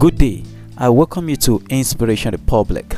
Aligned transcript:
Good 0.00 0.16
day. 0.16 0.44
I 0.78 0.88
welcome 0.88 1.28
you 1.28 1.36
to 1.36 1.62
Inspiration 1.68 2.30
Republic. 2.30 2.96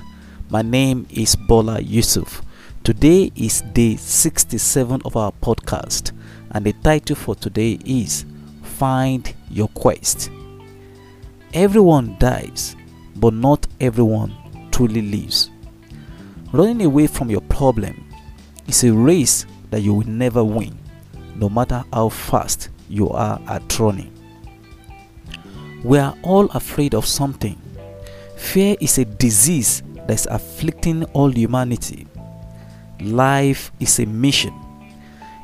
My 0.51 0.63
name 0.63 1.05
is 1.11 1.35
Bola 1.35 1.81
Yusuf. 1.81 2.43
Today 2.85 3.33
is 3.35 3.63
day 3.73 3.97
67 3.97 5.03
of 5.05 5.17
our 5.17 5.33
podcast, 5.43 6.13
and 6.53 6.65
the 6.65 6.73
title 6.75 7.17
for 7.17 7.35
today 7.35 7.81
is 7.85 8.25
Find 8.63 9.35
Your 9.51 9.67
Quest. 9.67 10.31
Everyone 11.53 12.15
dies, 12.21 12.77
but 13.17 13.35
not 13.35 13.67
everyone 13.81 14.33
truly 14.71 15.03
lives. 15.03 15.51
Running 16.53 16.83
away 16.83 17.09
from 17.09 17.31
your 17.31 17.41
problem 17.41 18.07
is 18.69 18.85
a 18.85 18.93
race 18.93 19.45
that 19.71 19.83
you 19.83 19.93
will 19.93 20.07
never 20.07 20.45
win, 20.45 20.79
no 21.35 21.49
matter 21.49 21.83
how 21.93 22.11
fast 22.11 22.69
you 22.89 23.09
are 23.11 23.41
at 23.49 23.81
running. 23.81 24.22
We 25.85 25.99
are 25.99 26.15
all 26.23 26.47
afraid 26.51 26.95
of 26.95 27.07
something. 27.07 27.61
Fear 28.37 28.77
is 28.81 28.99
a 28.99 29.05
disease 29.05 29.83
that's 30.07 30.27
afflicting 30.27 31.05
all 31.07 31.31
humanity. 31.31 32.07
Life 33.01 33.73
is 33.81 33.99
a 33.99 34.07
mission. 34.07 34.55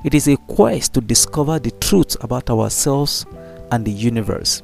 It 0.05 0.14
is 0.14 0.28
a 0.28 0.37
quest 0.37 0.95
to 0.95 1.01
discover 1.01 1.59
the 1.59 1.73
truth 1.73 2.16
about 2.23 2.51
ourselves 2.51 3.27
and 3.73 3.84
the 3.84 3.91
universe. 3.91 4.62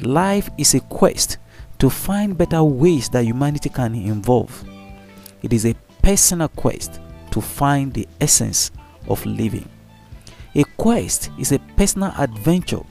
Life 0.00 0.50
is 0.58 0.74
a 0.74 0.80
quest 0.80 1.38
to 1.78 1.88
find 1.88 2.36
better 2.36 2.62
ways 2.62 3.08
that 3.10 3.24
humanity 3.24 3.70
can 3.70 3.94
evolve. 3.94 4.62
It 5.42 5.54
is 5.54 5.64
a 5.64 5.74
personal 6.02 6.48
quest 6.48 7.00
to 7.30 7.40
find 7.40 7.94
the 7.94 8.06
essence 8.20 8.72
of 9.08 9.24
living. 9.24 9.68
A 10.54 10.64
quest 10.76 11.30
is 11.38 11.52
a 11.52 11.58
personal 11.76 12.12
adventure 12.18 12.82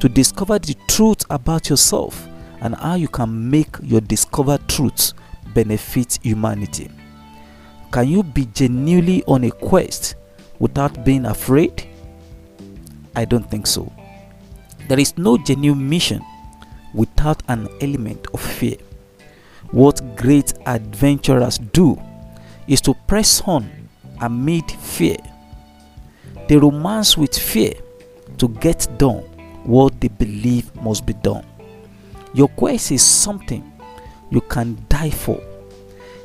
to 0.00 0.08
discover 0.08 0.58
the 0.58 0.74
truth 0.86 1.24
about 1.30 1.68
yourself 1.68 2.28
and 2.60 2.74
how 2.76 2.94
you 2.94 3.08
can 3.08 3.50
make 3.50 3.74
your 3.82 4.00
discovered 4.00 4.66
truths 4.68 5.14
benefit 5.54 6.18
humanity. 6.22 6.90
Can 7.90 8.08
you 8.08 8.22
be 8.22 8.46
genuinely 8.46 9.24
on 9.24 9.44
a 9.44 9.50
quest 9.50 10.14
without 10.58 11.04
being 11.04 11.26
afraid? 11.26 11.88
I 13.16 13.24
don't 13.24 13.48
think 13.50 13.66
so. 13.66 13.92
There 14.88 15.00
is 15.00 15.16
no 15.18 15.38
genuine 15.38 15.88
mission 15.88 16.24
without 16.94 17.42
an 17.48 17.68
element 17.80 18.26
of 18.32 18.40
fear. 18.40 18.76
What 19.70 20.16
great 20.16 20.54
adventurers 20.66 21.58
do 21.58 22.00
is 22.66 22.80
to 22.82 22.94
press 23.06 23.42
on 23.42 23.70
amid 24.20 24.70
fear. 24.70 25.16
They 26.48 26.56
romance 26.56 27.16
with 27.18 27.36
fear 27.36 27.74
to 28.38 28.48
get 28.48 28.86
done 28.98 29.24
what 29.68 30.00
they 30.00 30.08
believe 30.08 30.74
must 30.76 31.04
be 31.04 31.12
done. 31.12 31.44
Your 32.32 32.48
quest 32.48 32.90
is 32.90 33.02
something 33.02 33.70
you 34.30 34.40
can 34.40 34.78
die 34.88 35.10
for, 35.10 35.38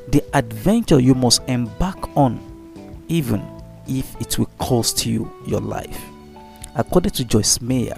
the 0.07 0.23
adventure 0.33 0.99
you 0.99 1.13
must 1.13 1.41
embark 1.49 2.15
on, 2.15 2.39
even 3.09 3.45
if 3.85 4.15
it 4.21 4.39
will 4.39 4.49
cost 4.59 5.05
you 5.05 5.29
your 5.45 5.59
life. 5.59 6.01
According 6.75 7.11
to 7.11 7.25
Joyce 7.25 7.59
Meyer, 7.59 7.97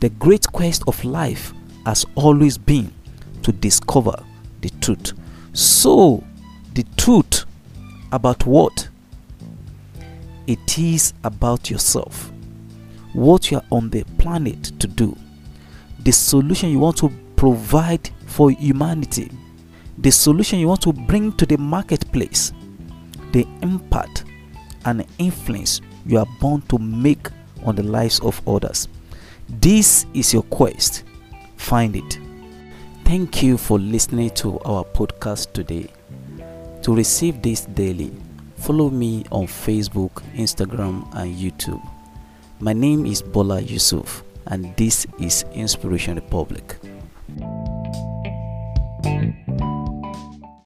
the 0.00 0.08
great 0.10 0.50
quest 0.50 0.82
of 0.88 1.02
life 1.04 1.52
has 1.84 2.04
always 2.16 2.58
been 2.58 2.92
to 3.42 3.52
discover 3.52 4.20
the 4.62 4.70
truth. 4.80 5.12
So, 5.52 6.24
the 6.74 6.84
truth 6.96 7.44
about 8.10 8.44
what? 8.46 8.88
It 10.48 10.76
is 10.76 11.14
about 11.22 11.70
yourself 11.70 12.32
what 13.16 13.50
you 13.50 13.56
are 13.56 13.64
on 13.72 13.88
the 13.88 14.04
planet 14.18 14.62
to 14.78 14.86
do, 14.86 15.16
the 16.00 16.12
solution 16.12 16.68
you 16.68 16.78
want 16.78 16.98
to 16.98 17.10
provide 17.34 18.10
for 18.26 18.50
humanity, 18.50 19.30
the 19.98 20.10
solution 20.10 20.58
you 20.58 20.68
want 20.68 20.82
to 20.82 20.92
bring 20.92 21.32
to 21.32 21.46
the 21.46 21.56
marketplace, 21.56 22.52
the 23.32 23.46
impact 23.62 24.24
and 24.84 25.06
influence 25.18 25.80
you 26.04 26.18
are 26.18 26.26
born 26.40 26.60
to 26.62 26.76
make 26.78 27.28
on 27.64 27.74
the 27.74 27.82
lives 27.82 28.20
of 28.20 28.46
others. 28.46 28.86
This 29.48 30.04
is 30.12 30.34
your 30.34 30.42
quest. 30.42 31.04
Find 31.56 31.96
it. 31.96 32.18
Thank 33.04 33.42
you 33.42 33.56
for 33.56 33.78
listening 33.78 34.30
to 34.30 34.60
our 34.60 34.84
podcast 34.84 35.54
today. 35.54 35.90
To 36.82 36.94
receive 36.94 37.40
this 37.40 37.64
daily, 37.64 38.12
follow 38.56 38.90
me 38.90 39.24
on 39.32 39.46
Facebook, 39.46 40.22
Instagram, 40.34 41.08
and 41.16 41.34
YouTube. 41.34 41.95
My 42.58 42.72
name 42.72 43.04
is 43.04 43.20
Bola 43.20 43.60
Yusuf, 43.60 44.24
and 44.46 44.74
this 44.76 45.06
is 45.20 45.44
Inspiration 45.52 46.14
Republic. 46.14 46.78